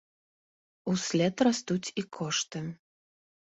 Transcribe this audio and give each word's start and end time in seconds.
Услед 0.93 1.35
растуць 1.49 1.93
і 2.03 2.05
кошты. 2.19 2.65